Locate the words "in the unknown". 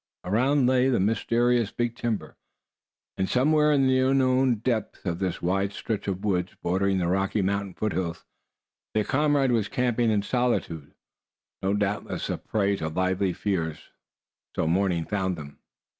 3.71-4.55